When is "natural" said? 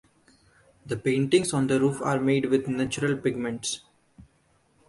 2.67-3.15